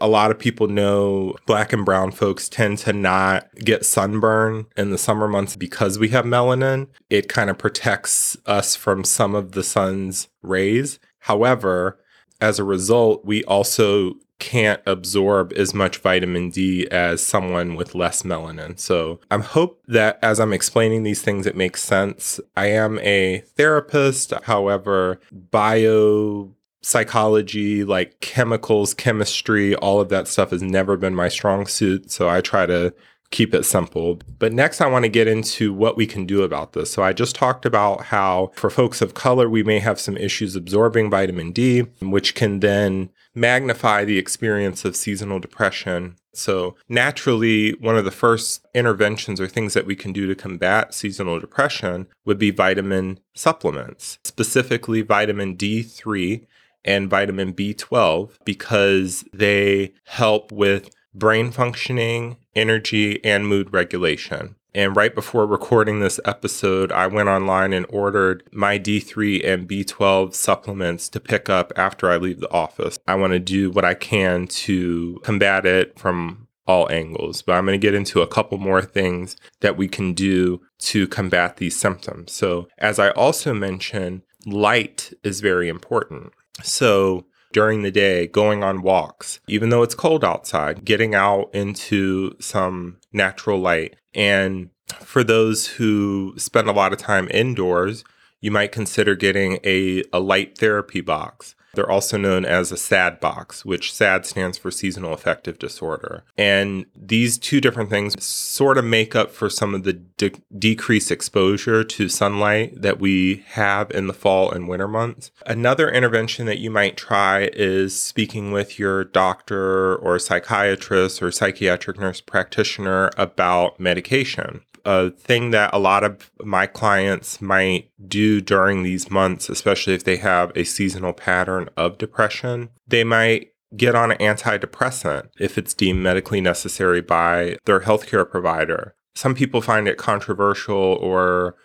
A 0.00 0.08
lot 0.08 0.30
of 0.30 0.38
people 0.38 0.68
know 0.68 1.34
black 1.46 1.72
and 1.72 1.84
brown 1.84 2.12
folks 2.12 2.48
tend 2.48 2.78
to 2.78 2.92
not 2.92 3.48
get 3.56 3.84
sunburn 3.84 4.66
in 4.76 4.90
the 4.90 4.98
summer 4.98 5.28
months 5.28 5.56
because 5.56 5.98
we 5.98 6.08
have 6.10 6.24
melanin. 6.24 6.88
It 7.10 7.28
kind 7.28 7.50
of 7.50 7.58
protects 7.58 8.36
us 8.46 8.76
from 8.76 9.04
some 9.04 9.34
of 9.34 9.52
the 9.52 9.62
sun's 9.62 10.28
rays. 10.42 10.98
However, 11.20 11.98
as 12.40 12.58
a 12.58 12.64
result, 12.64 13.24
we 13.24 13.44
also 13.44 14.14
can't 14.38 14.82
absorb 14.84 15.52
as 15.54 15.72
much 15.72 15.98
vitamin 15.98 16.50
D 16.50 16.86
as 16.90 17.22
someone 17.22 17.76
with 17.76 17.94
less 17.94 18.22
melanin. 18.22 18.78
So 18.78 19.20
I 19.30 19.38
hope 19.38 19.80
that 19.86 20.18
as 20.22 20.40
I'm 20.40 20.52
explaining 20.52 21.02
these 21.02 21.22
things, 21.22 21.46
it 21.46 21.56
makes 21.56 21.82
sense. 21.82 22.40
I 22.56 22.66
am 22.66 22.98
a 22.98 23.44
therapist. 23.56 24.32
However, 24.42 25.20
bio 25.32 26.54
psychology, 26.84 27.82
like 27.82 28.20
chemicals, 28.20 28.94
chemistry, 28.94 29.74
all 29.76 30.00
of 30.00 30.10
that 30.10 30.28
stuff 30.28 30.50
has 30.50 30.62
never 30.62 30.96
been 30.96 31.14
my 31.14 31.28
strong 31.28 31.66
suit. 31.66 32.10
So 32.10 32.28
I 32.28 32.40
try 32.40 32.66
to 32.66 32.94
keep 33.30 33.52
it 33.52 33.64
simple. 33.64 34.20
But 34.38 34.52
next, 34.52 34.80
I 34.80 34.86
want 34.86 35.04
to 35.04 35.08
get 35.08 35.26
into 35.26 35.72
what 35.72 35.96
we 35.96 36.06
can 36.06 36.24
do 36.24 36.42
about 36.42 36.72
this. 36.72 36.92
So, 36.92 37.02
I 37.02 37.12
just 37.12 37.34
talked 37.34 37.66
about 37.66 38.04
how 38.04 38.52
for 38.54 38.70
folks 38.70 39.02
of 39.02 39.14
color, 39.14 39.48
we 39.48 39.64
may 39.64 39.80
have 39.80 39.98
some 39.98 40.16
issues 40.16 40.54
absorbing 40.54 41.10
vitamin 41.10 41.50
D, 41.50 41.80
which 42.00 42.36
can 42.36 42.60
then 42.60 43.10
magnify 43.34 44.04
the 44.04 44.18
experience 44.18 44.84
of 44.84 44.94
seasonal 44.94 45.40
depression. 45.40 46.16
So, 46.32 46.76
naturally, 46.88 47.72
one 47.72 47.96
of 47.96 48.04
the 48.04 48.12
first 48.12 48.64
interventions 48.72 49.40
or 49.40 49.48
things 49.48 49.74
that 49.74 49.86
we 49.86 49.96
can 49.96 50.12
do 50.12 50.26
to 50.26 50.36
combat 50.36 50.94
seasonal 50.94 51.40
depression 51.40 52.06
would 52.24 52.38
be 52.38 52.50
vitamin 52.52 53.18
supplements, 53.34 54.18
specifically 54.22 55.02
vitamin 55.02 55.56
D3 55.56 56.46
and 56.84 57.10
vitamin 57.10 57.52
B12, 57.52 58.30
because 58.44 59.24
they 59.32 59.92
help 60.04 60.52
with 60.52 60.90
brain 61.14 61.50
functioning, 61.50 62.36
energy, 62.54 63.24
and 63.24 63.46
mood 63.46 63.72
regulation. 63.72 64.56
And 64.74 64.96
right 64.96 65.14
before 65.14 65.46
recording 65.46 66.00
this 66.00 66.18
episode, 66.24 66.90
I 66.90 67.06
went 67.06 67.28
online 67.28 67.72
and 67.72 67.86
ordered 67.88 68.42
my 68.52 68.76
D3 68.76 69.46
and 69.46 69.68
B12 69.68 70.34
supplements 70.34 71.08
to 71.10 71.20
pick 71.20 71.48
up 71.48 71.72
after 71.76 72.10
I 72.10 72.16
leave 72.16 72.40
the 72.40 72.50
office. 72.52 72.98
I 73.06 73.14
want 73.14 73.34
to 73.34 73.38
do 73.38 73.70
what 73.70 73.84
I 73.84 73.94
can 73.94 74.48
to 74.48 75.20
combat 75.22 75.64
it 75.64 75.96
from 75.96 76.48
all 76.66 76.90
angles, 76.90 77.42
but 77.42 77.52
I'm 77.52 77.66
going 77.66 77.78
to 77.78 77.86
get 77.86 77.94
into 77.94 78.20
a 78.20 78.26
couple 78.26 78.58
more 78.58 78.82
things 78.82 79.36
that 79.60 79.76
we 79.76 79.86
can 79.86 80.12
do 80.12 80.60
to 80.78 81.06
combat 81.06 81.58
these 81.58 81.76
symptoms. 81.76 82.32
So, 82.32 82.68
as 82.78 82.98
I 82.98 83.10
also 83.10 83.54
mentioned, 83.54 84.22
light 84.44 85.12
is 85.22 85.40
very 85.40 85.68
important. 85.68 86.32
So, 86.62 87.26
during 87.52 87.82
the 87.82 87.90
day, 87.90 88.26
going 88.26 88.64
on 88.64 88.82
walks, 88.82 89.38
even 89.46 89.68
though 89.68 89.82
it's 89.82 89.94
cold 89.94 90.24
outside, 90.24 90.84
getting 90.84 91.14
out 91.14 91.54
into 91.54 92.34
some 92.40 92.98
natural 93.12 93.60
light. 93.60 93.94
And 94.12 94.70
for 95.00 95.22
those 95.22 95.66
who 95.66 96.34
spend 96.36 96.68
a 96.68 96.72
lot 96.72 96.92
of 96.92 96.98
time 96.98 97.28
indoors, 97.30 98.04
you 98.40 98.50
might 98.50 98.72
consider 98.72 99.14
getting 99.14 99.58
a, 99.64 100.02
a 100.12 100.20
light 100.20 100.58
therapy 100.58 101.00
box. 101.00 101.54
They're 101.74 101.90
also 101.90 102.16
known 102.16 102.44
as 102.44 102.72
a 102.72 102.76
SAD 102.76 103.20
box, 103.20 103.64
which 103.64 103.92
SAD 103.92 104.26
stands 104.26 104.58
for 104.58 104.70
seasonal 104.70 105.12
affective 105.12 105.58
disorder. 105.58 106.24
And 106.36 106.86
these 106.94 107.38
two 107.38 107.60
different 107.60 107.90
things 107.90 108.22
sort 108.22 108.78
of 108.78 108.84
make 108.84 109.14
up 109.14 109.30
for 109.30 109.50
some 109.50 109.74
of 109.74 109.84
the 109.84 109.94
de- 109.94 110.32
decreased 110.56 111.10
exposure 111.10 111.84
to 111.84 112.08
sunlight 112.08 112.80
that 112.80 113.00
we 113.00 113.44
have 113.48 113.90
in 113.90 114.06
the 114.06 114.12
fall 114.12 114.50
and 114.50 114.68
winter 114.68 114.88
months. 114.88 115.30
Another 115.46 115.90
intervention 115.90 116.46
that 116.46 116.58
you 116.58 116.70
might 116.70 116.96
try 116.96 117.50
is 117.52 117.98
speaking 117.98 118.52
with 118.52 118.78
your 118.78 119.04
doctor 119.04 119.96
or 119.96 120.18
psychiatrist 120.18 121.22
or 121.22 121.30
psychiatric 121.30 121.98
nurse 121.98 122.20
practitioner 122.20 123.10
about 123.16 123.78
medication 123.80 124.62
a 124.84 125.10
thing 125.10 125.50
that 125.50 125.72
a 125.72 125.78
lot 125.78 126.04
of 126.04 126.30
my 126.42 126.66
clients 126.66 127.40
might 127.40 127.90
do 128.06 128.40
during 128.40 128.82
these 128.82 129.10
months, 129.10 129.48
especially 129.48 129.94
if 129.94 130.04
they 130.04 130.16
have 130.16 130.52
a 130.54 130.64
seasonal 130.64 131.12
pattern 131.12 131.68
of 131.76 131.98
depression. 131.98 132.70
They 132.86 133.04
might 133.04 133.52
get 133.76 133.94
on 133.94 134.12
an 134.12 134.18
antidepressant 134.18 135.28
if 135.38 135.58
it's 135.58 135.74
deemed 135.74 136.02
medically 136.02 136.40
necessary 136.40 137.00
by 137.00 137.56
their 137.64 137.80
healthcare 137.80 138.28
provider. 138.28 138.94
Some 139.14 139.34
people 139.34 139.60
find 139.60 139.88
it 139.88 139.96
controversial 139.96 140.76
or 140.76 141.56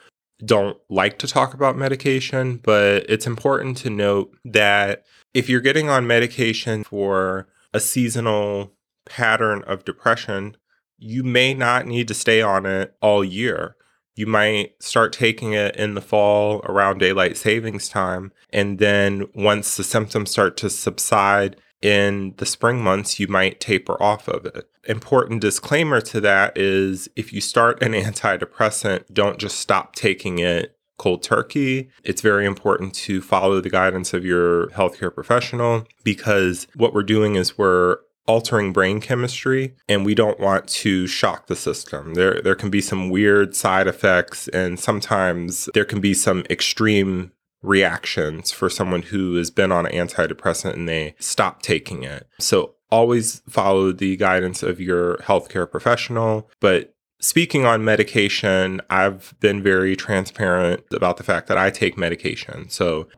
don't 0.46 0.78
like 0.90 1.18
to 1.20 1.28
talk 1.28 1.54
about 1.54 1.78
medication, 1.78 2.58
but 2.64 3.06
it's 3.10 3.28
important 3.28 3.78
to 3.78 3.90
note 3.90 4.36
that 4.46 5.04
if 5.34 5.50
you're 5.50 5.60
getting 5.60 5.90
on 5.90 6.08
medication 6.08 6.84
for 6.84 7.48
a 7.74 7.80
seasonal 7.80 8.74
pattern 9.06 9.64
of 9.68 9.86
depression, 9.86 10.56
you 11.00 11.24
may 11.24 11.54
not 11.54 11.88
need 11.88 12.08
to 12.10 12.14
stay 12.14 12.42
on 12.42 12.66
it 12.66 12.96
all 13.02 13.24
year. 13.24 13.76
You 14.16 14.28
might 14.28 14.82
start 14.84 15.14
taking 15.14 15.54
it 15.54 15.76
in 15.78 15.94
the 15.94 16.02
fall 16.02 16.60
around 16.66 17.00
daylight 17.00 17.38
savings 17.38 17.88
time. 17.88 18.34
And 18.52 18.78
then 18.78 19.28
once 19.34 19.78
the 19.78 19.84
symptoms 19.84 20.30
start 20.30 20.58
to 20.58 20.70
subside 20.70 21.56
in 21.82 22.34
the 22.38 22.46
spring 22.46 22.84
months, 22.84 23.20
you 23.20 23.28
might 23.28 23.62
taper 23.62 24.02
off 24.04 24.28
of 24.28 24.46
it. 24.46 24.70
Important 24.88 25.40
disclaimer 25.40 26.02
to 26.02 26.20
that 26.22 26.58
is 26.58 27.08
if 27.16 27.32
you 27.32 27.40
start 27.40 27.82
an 27.82 27.94
antidepressant, 27.94 29.06
don't 29.14 29.38
just 29.38 29.58
stop 29.58 29.96
taking 29.96 30.40
it 30.40 30.76
cold 30.98 31.24
turkey. 31.24 31.90
It's 32.04 32.22
very 32.22 32.46
important 32.46 32.94
to 32.96 33.22
follow 33.22 33.62
the 33.62 33.70
guidance 33.70 34.14
of 34.14 34.26
your 34.26 34.68
healthcare 34.68 35.14
professional 35.14 35.88
because 36.04 36.68
what 36.76 36.94
we're 36.94 37.04
doing 37.04 37.36
is 37.36 37.58
we're 37.58 38.00
altering 38.30 38.72
brain 38.72 39.02
chemistry 39.02 39.74
and 39.88 40.06
we 40.06 40.14
don't 40.14 40.40
want 40.40 40.68
to 40.68 41.08
shock 41.08 41.48
the 41.48 41.56
system. 41.56 42.14
There 42.14 42.40
there 42.44 42.54
can 42.54 42.70
be 42.70 42.80
some 42.80 43.10
weird 43.10 43.56
side 43.56 43.88
effects 43.88 44.48
and 44.50 44.80
sometimes 44.80 45.68
there 45.74 45.84
can 45.84 46.00
be 46.00 46.14
some 46.14 46.44
extreme 46.48 47.32
reactions 47.64 48.52
for 48.52 48.70
someone 48.70 49.02
who 49.02 49.34
has 49.36 49.50
been 49.50 49.72
on 49.72 49.88
an 49.88 49.92
antidepressant 49.92 50.74
and 50.74 50.88
they 50.88 51.16
stop 51.18 51.64
taking 51.64 52.04
it. 52.04 52.28
So 52.40 52.76
always 52.92 53.42
follow 53.50 53.92
the 53.92 54.16
guidance 54.16 54.62
of 54.62 54.80
your 54.80 55.18
healthcare 55.18 55.70
professional, 55.70 56.50
but 56.60 56.94
Speaking 57.22 57.66
on 57.66 57.84
medication, 57.84 58.80
I've 58.90 59.34
been 59.42 59.62
very 59.62 59.98
transparent 59.98 60.86
about 60.94 61.18
the 61.18 61.24
fact 61.26 61.48
that 61.48 61.58
I 61.58 61.70
take 61.70 61.98
medication. 61.98 62.70
So 62.70 63.10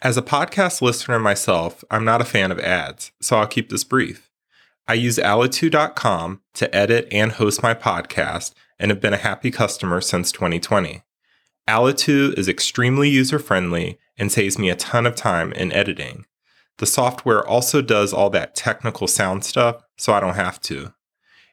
As 0.00 0.16
a 0.16 0.22
podcast 0.22 0.80
listener 0.80 1.18
myself, 1.18 1.84
I'm 1.90 2.06
not 2.06 2.22
a 2.22 2.24
fan 2.24 2.50
of 2.50 2.58
ads, 2.58 3.12
so 3.20 3.36
I'll 3.36 3.46
keep 3.46 3.68
this 3.68 3.84
brief. 3.84 4.29
I 4.90 4.94
use 4.94 5.18
Alitu.com 5.18 6.40
to 6.54 6.74
edit 6.74 7.06
and 7.12 7.30
host 7.30 7.62
my 7.62 7.74
podcast 7.74 8.54
and 8.76 8.90
have 8.90 9.00
been 9.00 9.12
a 9.12 9.18
happy 9.18 9.52
customer 9.52 10.00
since 10.00 10.32
2020. 10.32 11.04
Alitu 11.68 12.36
is 12.36 12.48
extremely 12.48 13.08
user 13.08 13.38
friendly 13.38 14.00
and 14.18 14.32
saves 14.32 14.58
me 14.58 14.68
a 14.68 14.74
ton 14.74 15.06
of 15.06 15.14
time 15.14 15.52
in 15.52 15.70
editing. 15.70 16.26
The 16.78 16.86
software 16.86 17.46
also 17.46 17.82
does 17.82 18.12
all 18.12 18.30
that 18.30 18.56
technical 18.56 19.06
sound 19.06 19.44
stuff, 19.44 19.80
so 19.96 20.12
I 20.12 20.18
don't 20.18 20.34
have 20.34 20.60
to. 20.62 20.92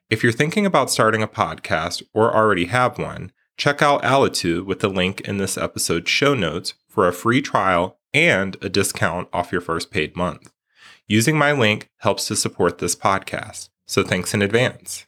If 0.09 0.23
you're 0.23 0.31
thinking 0.31 0.65
about 0.65 0.89
starting 0.89 1.21
a 1.21 1.27
podcast 1.27 2.01
or 2.15 2.35
already 2.35 2.65
have 2.65 2.97
one, 2.97 3.31
check 3.55 3.83
out 3.83 4.01
Alitu 4.01 4.65
with 4.65 4.79
the 4.79 4.89
link 4.89 5.21
in 5.21 5.37
this 5.37 5.59
episode's 5.59 6.09
show 6.09 6.33
notes 6.33 6.73
for 6.87 7.07
a 7.07 7.13
free 7.13 7.43
trial 7.43 7.99
and 8.15 8.57
a 8.63 8.67
discount 8.67 9.27
off 9.31 9.51
your 9.51 9.61
first 9.61 9.91
paid 9.91 10.15
month. 10.15 10.51
Using 11.09 11.37
my 11.37 11.53
link 11.53 11.89
helps 11.99 12.27
to 12.27 12.35
support 12.35 12.79
this 12.79 12.93
podcast, 12.93 13.69
so 13.85 14.03
thanks 14.03 14.33
in 14.33 14.41
advance. 14.41 15.05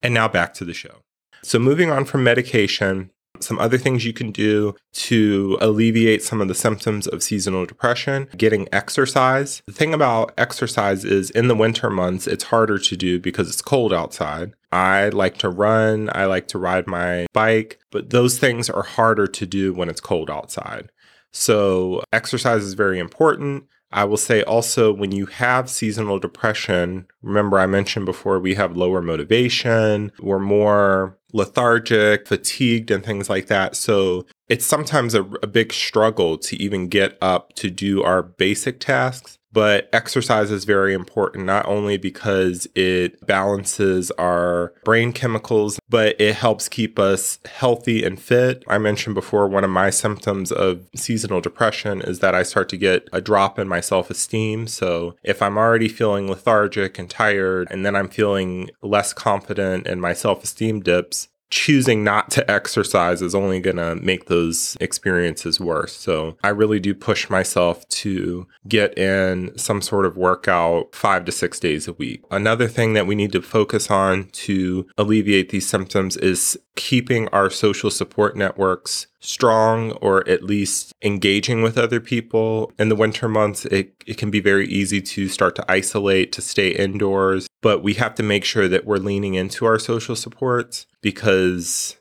And 0.00 0.14
now 0.14 0.28
back 0.28 0.54
to 0.54 0.64
the 0.64 0.72
show. 0.72 1.00
So, 1.42 1.58
moving 1.58 1.90
on 1.90 2.04
from 2.04 2.22
medication, 2.22 3.10
some 3.40 3.58
other 3.58 3.76
things 3.76 4.04
you 4.04 4.12
can 4.12 4.30
do 4.30 4.76
to 4.92 5.58
alleviate 5.60 6.22
some 6.22 6.40
of 6.40 6.46
the 6.46 6.54
symptoms 6.54 7.08
of 7.08 7.20
seasonal 7.20 7.66
depression, 7.66 8.28
getting 8.36 8.68
exercise. 8.70 9.60
The 9.66 9.72
thing 9.72 9.92
about 9.92 10.32
exercise 10.38 11.04
is 11.04 11.30
in 11.30 11.48
the 11.48 11.56
winter 11.56 11.90
months, 11.90 12.28
it's 12.28 12.44
harder 12.44 12.78
to 12.78 12.96
do 12.96 13.18
because 13.18 13.48
it's 13.48 13.60
cold 13.60 13.92
outside. 13.92 14.54
I 14.70 15.08
like 15.08 15.38
to 15.38 15.48
run, 15.48 16.10
I 16.12 16.26
like 16.26 16.46
to 16.48 16.58
ride 16.58 16.86
my 16.86 17.26
bike, 17.32 17.80
but 17.90 18.10
those 18.10 18.38
things 18.38 18.70
are 18.70 18.84
harder 18.84 19.26
to 19.26 19.46
do 19.46 19.74
when 19.74 19.88
it's 19.88 20.00
cold 20.00 20.30
outside. 20.30 20.92
So, 21.32 22.04
exercise 22.12 22.62
is 22.62 22.74
very 22.74 23.00
important. 23.00 23.64
I 23.94 24.02
will 24.02 24.16
say 24.16 24.42
also 24.42 24.92
when 24.92 25.12
you 25.12 25.26
have 25.26 25.70
seasonal 25.70 26.18
depression, 26.18 27.06
remember 27.22 27.60
I 27.60 27.66
mentioned 27.66 28.06
before 28.06 28.40
we 28.40 28.56
have 28.56 28.76
lower 28.76 29.00
motivation, 29.00 30.10
we're 30.20 30.40
more 30.40 31.16
lethargic, 31.32 32.26
fatigued, 32.26 32.90
and 32.90 33.04
things 33.04 33.30
like 33.30 33.46
that. 33.46 33.76
So 33.76 34.26
it's 34.48 34.66
sometimes 34.66 35.14
a, 35.14 35.22
a, 35.42 35.46
big 35.46 35.72
struggle 35.72 36.36
to 36.38 36.56
even 36.56 36.88
get 36.88 37.16
up 37.22 37.54
to 37.54 37.70
do 37.70 38.02
our 38.02 38.22
basic 38.22 38.80
tasks. 38.80 39.38
But 39.54 39.88
exercise 39.92 40.50
is 40.50 40.64
very 40.64 40.94
important, 40.94 41.46
not 41.46 41.64
only 41.66 41.96
because 41.96 42.66
it 42.74 43.24
balances 43.24 44.10
our 44.12 44.74
brain 44.82 45.12
chemicals, 45.12 45.78
but 45.88 46.20
it 46.20 46.34
helps 46.34 46.68
keep 46.68 46.98
us 46.98 47.38
healthy 47.44 48.02
and 48.04 48.20
fit. 48.20 48.64
I 48.66 48.78
mentioned 48.78 49.14
before, 49.14 49.46
one 49.46 49.62
of 49.62 49.70
my 49.70 49.90
symptoms 49.90 50.50
of 50.50 50.80
seasonal 50.96 51.40
depression 51.40 52.02
is 52.02 52.18
that 52.18 52.34
I 52.34 52.42
start 52.42 52.68
to 52.70 52.76
get 52.76 53.08
a 53.12 53.20
drop 53.20 53.56
in 53.60 53.68
my 53.68 53.80
self 53.80 54.10
esteem. 54.10 54.66
So 54.66 55.14
if 55.22 55.40
I'm 55.40 55.56
already 55.56 55.88
feeling 55.88 56.28
lethargic 56.28 56.98
and 56.98 57.08
tired, 57.08 57.68
and 57.70 57.86
then 57.86 57.94
I'm 57.94 58.08
feeling 58.08 58.70
less 58.82 59.12
confident 59.12 59.86
and 59.86 60.00
my 60.00 60.14
self 60.14 60.42
esteem 60.42 60.80
dips, 60.80 61.28
choosing 61.54 62.02
not 62.02 62.32
to 62.32 62.50
exercise 62.50 63.22
is 63.22 63.32
only 63.32 63.60
going 63.60 63.76
to 63.76 63.94
make 63.94 64.26
those 64.26 64.76
experiences 64.80 65.60
worse. 65.60 65.94
So 65.94 66.36
I 66.42 66.48
really 66.48 66.80
do 66.80 66.96
push 66.96 67.30
myself 67.30 67.88
to 67.90 68.48
get 68.66 68.98
in 68.98 69.56
some 69.56 69.80
sort 69.80 70.04
of 70.04 70.16
workout 70.16 70.92
five 70.96 71.24
to 71.26 71.32
six 71.32 71.60
days 71.60 71.86
a 71.86 71.92
week. 71.92 72.24
Another 72.28 72.66
thing 72.66 72.94
that 72.94 73.06
we 73.06 73.14
need 73.14 73.30
to 73.30 73.40
focus 73.40 73.88
on 73.88 74.24
to 74.32 74.88
alleviate 74.98 75.50
these 75.50 75.68
symptoms 75.68 76.16
is 76.16 76.58
keeping 76.76 77.28
our 77.28 77.50
social 77.50 77.90
support 77.90 78.36
networks 78.36 79.06
strong 79.20 79.92
or 79.92 80.28
at 80.28 80.42
least 80.42 80.92
engaging 81.02 81.62
with 81.62 81.78
other 81.78 82.00
people. 82.00 82.72
In 82.78 82.88
the 82.88 82.96
winter 82.96 83.28
months, 83.28 83.64
it, 83.66 83.94
it 84.06 84.18
can 84.18 84.30
be 84.30 84.40
very 84.40 84.66
easy 84.68 85.00
to 85.00 85.28
start 85.28 85.54
to 85.56 85.64
isolate, 85.70 86.32
to 86.32 86.42
stay 86.42 86.68
indoors, 86.68 87.46
but 87.62 87.82
we 87.82 87.94
have 87.94 88.14
to 88.16 88.22
make 88.22 88.44
sure 88.44 88.68
that 88.68 88.84
we're 88.84 88.96
leaning 88.96 89.34
into 89.34 89.64
our 89.64 89.78
social 89.78 90.16
supports 90.16 90.86
because 91.00 91.96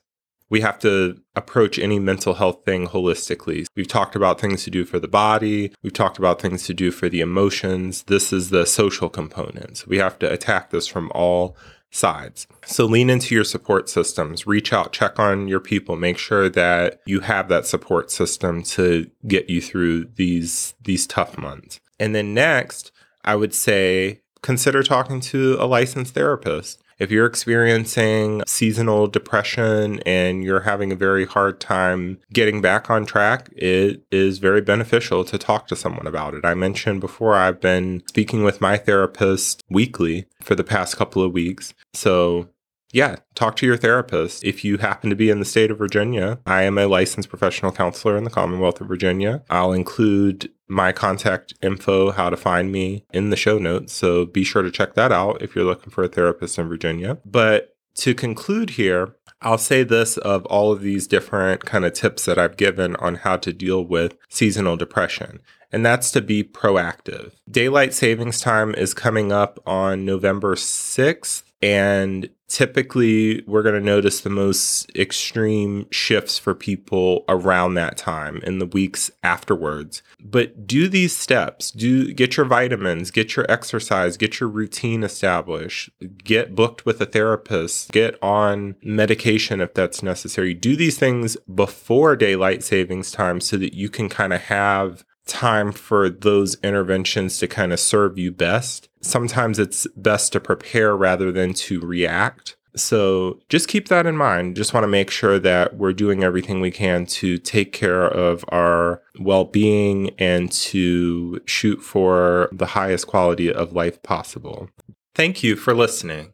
we 0.50 0.62
have 0.62 0.78
to 0.80 1.20
approach 1.36 1.80
any 1.80 1.98
mental 1.98 2.36
health 2.36 2.64
thing 2.64 2.88
holistically. 2.88 3.66
We've 3.76 3.88
talked 3.88 4.16
about 4.16 4.40
things 4.40 4.64
to 4.66 4.70
do 4.70 4.86
for 4.86 5.00
the 5.00 5.08
body, 5.08 5.74
we've 5.82 5.94
talked 5.94 6.20
about 6.20 6.42
things 6.42 6.66
to 6.68 6.74
do 6.74 6.92
for 6.92 7.10
the 7.10 7.22
emotions. 7.22 8.04
This 8.04 8.32
is 8.32 8.50
the 8.50 8.66
social 8.66 9.10
component. 9.10 9.86
we 9.88 9.98
have 9.98 10.20
to 10.20 10.32
attack 10.32 10.70
this 10.70 10.88
from 10.88 11.12
all 11.16 11.58
sides. 11.94 12.48
So 12.66 12.86
lean 12.86 13.10
into 13.10 13.36
your 13.36 13.44
support 13.44 13.88
systems, 13.88 14.48
reach 14.48 14.74
out, 14.74 14.92
check 14.92 15.20
on 15.20 15.48
your 15.48 15.60
people, 15.60 15.96
make 15.96 16.18
sure 16.18 16.50
that 16.50 17.02
you 17.06 17.22
have 17.22 17.48
that 17.50 17.68
support 17.68 18.12
system 18.12 18.64
to 18.64 19.10
get 19.28 19.50
you 19.50 19.62
through 19.62 20.06
these 20.16 20.74
these 20.82 21.08
tough 21.08 21.38
months. 21.38 21.80
And 22.00 22.14
then 22.14 22.34
next, 22.34 22.92
I 23.24 23.36
would 23.36 23.54
say 23.54 24.22
consider 24.42 24.84
talking 24.84 25.22
to 25.22 25.56
a 25.60 25.66
licensed 25.66 26.14
therapist. 26.14 26.83
If 27.04 27.12
you're 27.12 27.26
experiencing 27.26 28.44
seasonal 28.48 29.08
depression 29.08 30.00
and 30.06 30.42
you're 30.42 30.62
having 30.62 30.94
a 30.94 30.96
very 30.96 31.26
hard 31.26 31.60
time 31.60 32.20
getting 32.32 32.62
back 32.62 32.90
on 32.90 33.06
track, 33.06 33.50
it 33.58 34.02
is 34.10 34.38
very 34.38 34.62
beneficial 34.62 35.26
to 35.26 35.38
talk 35.38 35.68
to 35.68 35.76
someone 35.76 36.08
about 36.08 36.34
it. 36.34 36.46
I 36.46 36.54
mentioned 36.54 37.02
before 37.02 37.36
I've 37.36 37.60
been 37.60 38.04
speaking 38.08 38.46
with 38.46 38.62
my 38.62 38.78
therapist 38.78 39.62
weekly 39.70 40.28
for 40.42 40.56
the 40.56 40.64
past 40.64 40.96
couple 40.96 41.22
of 41.22 41.34
weeks. 41.34 41.74
So 41.94 42.48
yeah, 42.94 43.18
talk 43.34 43.56
to 43.58 43.66
your 43.66 43.76
therapist. 43.76 44.44
If 44.44 44.64
you 44.64 44.78
happen 44.78 45.10
to 45.10 45.16
be 45.16 45.30
in 45.30 45.40
the 45.40 45.46
state 45.46 45.72
of 45.72 45.80
Virginia, 45.80 46.40
I 46.46 46.64
am 46.64 46.78
a 46.78 46.86
licensed 46.86 47.28
professional 47.28 47.72
counselor 47.72 48.16
in 48.16 48.24
the 48.24 48.30
Commonwealth 48.30 48.80
of 48.80 48.88
Virginia. 48.88 49.44
I'll 49.50 49.74
include 49.74 50.52
my 50.68 50.92
contact 50.92 51.56
info, 51.62 52.12
how 52.12 52.30
to 52.30 52.38
find 52.38 52.72
me 52.72 53.06
in 53.12 53.32
the 53.32 53.36
show 53.36 53.58
notes. 53.58 53.94
So 53.94 54.26
be 54.26 54.44
sure 54.44 54.62
to 54.62 54.72
check 54.72 54.94
that 54.94 55.12
out 55.12 55.42
if 55.42 55.56
you're 55.56 55.66
looking 55.66 55.92
for 55.92 56.04
a 56.04 56.08
therapist 56.08 56.60
in 56.60 56.70
Virginia. 56.70 57.18
But 57.26 57.76
to 57.96 58.14
conclude 58.14 58.72
here, 58.72 59.16
I'll 59.42 59.58
say 59.58 59.84
this 59.84 60.18
of 60.18 60.46
all 60.46 60.72
of 60.72 60.82
these 60.82 61.08
different 61.08 61.66
kind 61.66 61.86
of 61.86 61.94
tips 61.94 62.26
that 62.26 62.38
I've 62.38 62.58
given 62.58 62.96
on 62.98 63.16
how 63.16 63.38
to 63.38 63.52
deal 63.52 63.84
with 63.84 64.16
seasonal 64.30 64.78
depression, 64.78 65.42
and 65.72 65.86
that's 65.86 66.12
to 66.12 66.22
be 66.22 66.44
proactive. 66.44 67.34
Daylight 67.50 67.94
savings 67.94 68.40
time 68.40 68.74
is 68.76 68.94
coming 68.94 69.32
up 69.32 69.60
on 69.66 70.06
November 70.06 70.56
6th, 70.56 71.44
and 71.62 72.30
typically 72.54 73.42
we're 73.48 73.64
going 73.64 73.74
to 73.74 73.82
notice 73.82 74.22
the 74.22 74.30
most 74.30 74.88
extreme 74.96 75.88
shifts 75.90 76.38
for 76.38 76.54
people 76.54 77.26
around 77.28 77.74
that 77.74 77.98
time 77.98 78.40
in 78.44 78.60
the 78.60 78.68
weeks 78.68 79.10
afterwards 79.24 80.04
but 80.20 80.68
do 80.68 80.88
these 80.88 81.18
steps 81.18 81.72
do 81.72 82.14
get 82.14 82.38
your 82.38 82.46
vitamins 82.46 83.10
get 83.10 83.36
your 83.36 83.50
exercise 83.50 84.18
get 84.18 84.40
your 84.40 84.48
routine 84.48 85.04
established 85.04 85.90
get 86.24 86.54
booked 86.54 86.86
with 86.86 87.02
a 87.02 87.08
therapist 87.08 87.92
get 87.92 88.22
on 88.22 88.76
medication 88.84 89.60
if 89.60 89.74
that's 89.74 90.04
necessary 90.04 90.54
do 90.54 90.76
these 90.76 91.00
things 91.00 91.36
before 91.56 92.16
daylight 92.16 92.62
savings 92.62 93.12
time 93.12 93.42
so 93.42 93.58
that 93.58 93.74
you 93.74 93.90
can 93.90 94.08
kind 94.08 94.32
of 94.32 94.42
have 94.42 95.04
time 95.26 95.72
for 95.72 96.10
those 96.10 96.56
interventions 96.64 97.38
to 97.38 97.48
kind 97.48 97.72
of 97.72 97.80
serve 97.80 98.18
you 98.18 98.32
best. 98.32 98.90
Sometimes 99.04 99.60
it's 99.60 99.86
best 99.96 100.34
to 100.34 100.40
prepare 100.40 100.96
rather 100.96 101.32
than 101.32 101.54
to 101.54 101.80
react. 101.82 102.56
So 102.76 103.40
just 103.50 103.68
keep 103.68 103.90
that 103.90 104.08
in 104.08 104.18
mind. 104.18 104.56
Just 104.56 104.74
want 104.74 104.84
to 104.84 104.88
make 104.88 105.12
sure 105.12 105.38
that 105.40 105.78
we're 105.78 105.94
doing 105.94 106.24
everything 106.24 106.60
we 106.60 106.72
can 106.72 107.06
to 107.06 107.38
take 107.38 107.72
care 107.72 108.06
of 108.06 108.44
our 108.48 109.02
well 109.20 109.46
being 109.46 110.10
and 110.18 110.52
to 110.52 111.40
shoot 111.46 111.82
for 111.82 112.50
the 112.52 112.68
highest 112.68 113.06
quality 113.06 113.54
of 113.54 113.74
life 113.74 114.02
possible. 114.02 114.70
Thank 115.14 115.44
you 115.44 115.56
for 115.56 115.76
listening. 115.76 116.34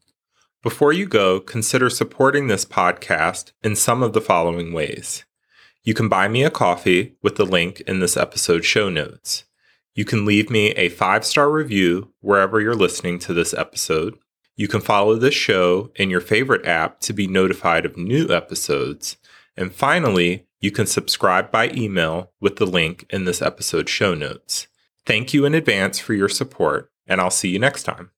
Before 0.62 0.93
you 0.93 1.05
go, 1.05 1.39
consider 1.39 1.89
supporting 1.89 2.47
this 2.47 2.65
podcast 2.65 3.51
in 3.63 3.75
some 3.75 4.03
of 4.03 4.13
the 4.13 4.21
following 4.21 4.71
ways. 4.71 5.25
You 5.84 5.93
can 5.93 6.10
buy 6.10 6.27
me 6.27 6.43
a 6.43 6.49
coffee 6.49 7.15
with 7.21 7.36
the 7.38 7.45
link 7.45 7.82
in 7.82 7.99
this 7.99 8.15
episode 8.15 8.63
show 8.63 8.89
notes. 8.89 9.45
You 9.99 10.05
can 10.05 10.23
leave 10.23 10.49
me 10.49 10.69
a 10.77 10.88
five 10.88 11.25
star 11.25 11.51
review 11.51 12.13
wherever 12.21 12.62
you're 12.62 12.73
listening 12.73 13.19
to 13.19 13.33
this 13.33 13.53
episode. 13.53 14.17
You 14.55 14.69
can 14.69 14.79
follow 14.79 15.15
this 15.15 15.33
show 15.33 15.91
in 15.97 16.09
your 16.09 16.21
favorite 16.21 16.65
app 16.65 17.01
to 17.01 17.12
be 17.12 17.27
notified 17.27 17.85
of 17.85 17.97
new 17.97 18.29
episodes. 18.29 19.17
And 19.57 19.75
finally, 19.75 20.47
you 20.62 20.71
can 20.71 20.85
subscribe 20.85 21.51
by 21.51 21.71
email 21.71 22.31
with 22.39 22.55
the 22.55 22.65
link 22.65 23.07
in 23.09 23.25
this 23.25 23.41
episode 23.41 23.89
show 23.89 24.13
notes. 24.13 24.67
Thank 25.05 25.33
you 25.33 25.43
in 25.43 25.53
advance 25.53 25.99
for 25.99 26.13
your 26.13 26.29
support, 26.29 26.93
and 27.05 27.19
I'll 27.19 27.29
see 27.29 27.49
you 27.49 27.59
next 27.59 27.83
time. 27.83 28.12